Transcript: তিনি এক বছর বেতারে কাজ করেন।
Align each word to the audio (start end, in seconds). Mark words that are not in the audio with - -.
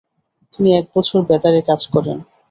তিনি 0.53 0.69
এক 0.79 0.85
বছর 0.95 1.19
বেতারে 1.29 1.59
কাজ 1.69 1.81
করেন। 1.93 2.17